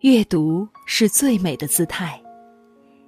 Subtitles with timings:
[0.00, 2.22] 阅读是最美的姿态。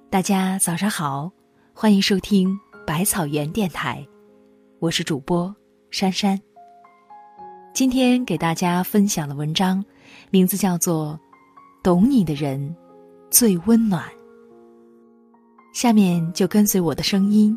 [0.09, 1.31] 大家早上好，
[1.71, 4.03] 欢迎收听百草园电台，
[4.79, 5.55] 我是主播
[5.91, 6.41] 珊珊。
[7.71, 9.85] 今天给大家分享的文章，
[10.31, 11.19] 名字叫做
[11.83, 12.75] 《懂你的人
[13.29, 14.03] 最温暖》。
[15.71, 17.55] 下面就跟随我的声音，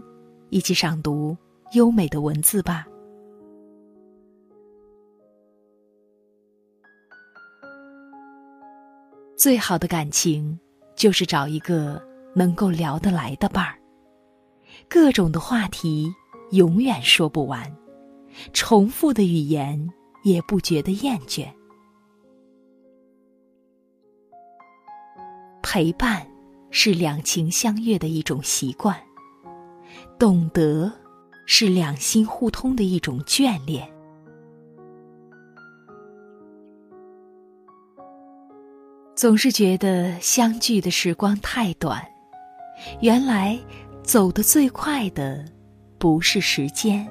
[0.50, 1.36] 一起赏读
[1.72, 2.86] 优美的文字吧。
[9.36, 10.58] 最好的感情，
[10.94, 12.02] 就是找一个
[12.34, 13.78] 能够聊得来的伴儿。
[14.88, 16.12] 各种的话题
[16.50, 17.74] 永远说不完，
[18.52, 19.88] 重复的语言
[20.24, 21.48] 也不觉得厌倦。
[25.62, 26.26] 陪伴
[26.70, 29.00] 是两情相悦的一种习惯，
[30.18, 30.90] 懂得
[31.46, 33.88] 是两心互通的一种眷恋。
[39.14, 42.02] 总是觉得相聚的时光太短，
[43.00, 43.58] 原来
[44.02, 45.44] 走得最快的
[45.98, 47.06] 不是时间，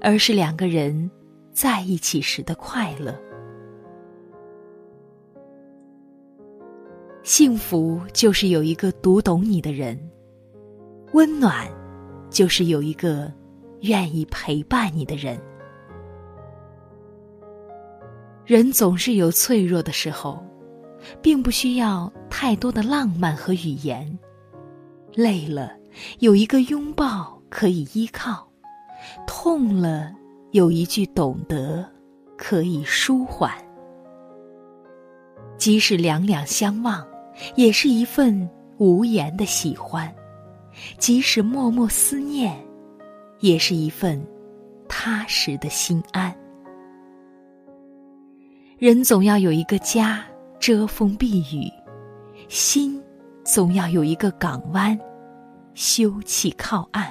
[0.00, 1.10] 而是两个人
[1.52, 3.14] 在一起时的快乐。
[7.22, 10.00] 幸福就是有一个读懂你的人，
[11.12, 11.68] 温暖
[12.30, 13.30] 就是有一个
[13.80, 15.38] 愿意陪伴你的人。
[18.46, 20.42] 人总是有脆弱的时候。
[21.22, 24.18] 并不需要太多的浪漫和语言，
[25.14, 25.72] 累了
[26.18, 28.46] 有一个拥抱可以依靠，
[29.26, 30.12] 痛了
[30.52, 31.82] 有一句懂得
[32.36, 33.50] 可以舒缓。
[35.56, 37.02] 即使两两相望，
[37.54, 40.06] 也是一份无言的喜欢；
[40.98, 42.56] 即使默默思念，
[43.40, 44.20] 也是一份
[44.88, 46.34] 踏实的心安。
[48.78, 50.24] 人总要有一个家。
[50.60, 51.72] 遮风避雨，
[52.46, 53.02] 心
[53.46, 55.00] 总要有一个港湾，
[55.72, 57.10] 休憩靠岸。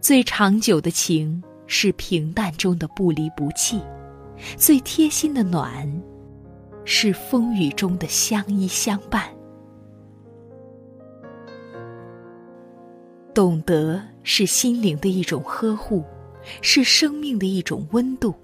[0.00, 3.82] 最长久的情是平淡中的不离不弃，
[4.56, 5.84] 最贴心的暖
[6.84, 9.24] 是风雨中的相依相伴。
[13.34, 16.04] 懂得是心灵的一种呵护，
[16.62, 18.34] 是生命的一种温度。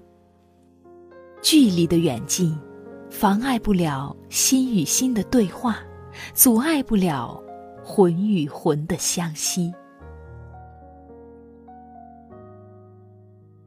[1.41, 2.57] 距离的远近。
[3.09, 5.79] 妨碍不了心与心的对话，
[6.33, 7.41] 阻碍不了
[7.81, 9.73] 魂与魂的相吸。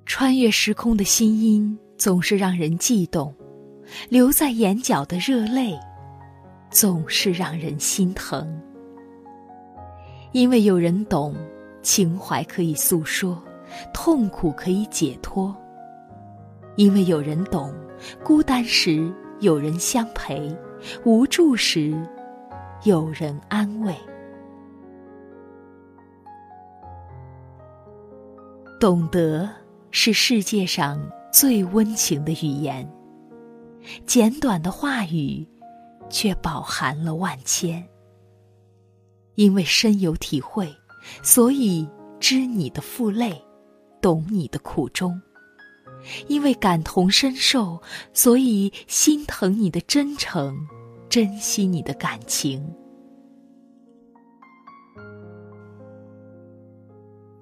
[0.05, 3.35] 穿越时空的心音总是让人悸动，
[4.11, 5.77] 留在眼角的热泪
[6.71, 8.61] 总是让人心疼。
[10.33, 11.35] 因为有人懂，
[11.83, 13.43] 情怀可以诉说，
[13.93, 15.55] 痛苦可以解脱。
[16.77, 17.75] 因为有人懂，
[18.25, 19.13] 孤单时。
[19.41, 20.55] 有人相陪，
[21.03, 21.99] 无助时
[22.85, 23.97] 有人安慰。
[28.79, 29.49] 懂得
[29.91, 31.01] 是世界上
[31.33, 32.87] 最温情的语言，
[34.05, 35.49] 简短的话语，
[36.11, 37.83] 却饱含了万千。
[39.41, 40.71] 因为深有体会，
[41.23, 41.89] 所以
[42.21, 43.43] 知你的负累，
[43.99, 45.19] 懂你的苦衷。
[46.29, 47.81] 因为感同身受，
[48.13, 50.55] 所以心疼你的真诚，
[51.09, 52.63] 珍惜你的感情。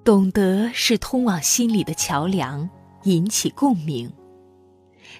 [0.05, 2.69] 懂得是通往心里的桥梁，
[3.03, 4.09] 引起共鸣；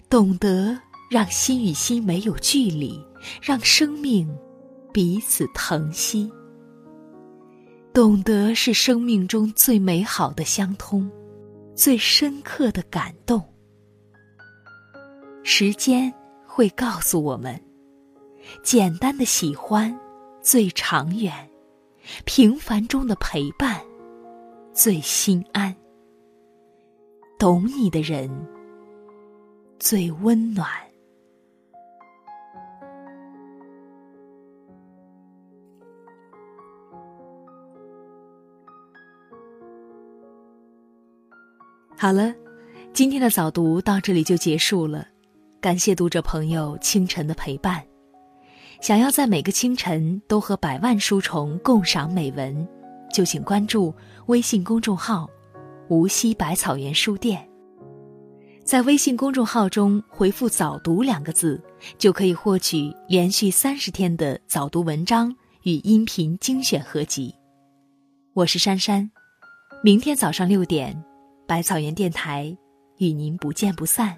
[0.09, 0.79] 懂得
[1.11, 2.97] 让心与心没有距离，
[3.41, 4.33] 让生命
[4.93, 6.31] 彼此疼惜；
[7.99, 11.11] 懂得是生命中最美好的相通。
[11.75, 13.43] 最深刻的感动，
[15.43, 16.13] 时间
[16.47, 17.61] 会告诉我们：
[18.63, 19.93] 简单的喜欢
[20.41, 21.33] 最长远，
[22.23, 23.81] 平凡中的陪伴
[24.71, 25.75] 最心安，
[27.37, 28.29] 懂你的人
[29.77, 30.69] 最温暖。
[42.01, 42.33] 好了，
[42.93, 45.05] 今天的早读到这里就结束了。
[45.59, 47.83] 感谢读者朋友清晨的陪伴。
[48.79, 52.65] 想要在每个清晨都和百万书虫共赏美文，
[53.11, 53.93] 就请关注
[54.27, 55.29] 微信公众号
[55.91, 57.45] “无锡百草园书店”。
[58.63, 61.61] 在微信公众号中回复“早读”两个字，
[61.97, 67.35] 就可以获取连续三十天的早读文章与音频精选合集。
[68.31, 69.11] 我是珊珊，
[69.83, 70.95] 明天早上六点，
[71.49, 72.55] 百草园电台
[72.97, 74.15] 与您不见不散。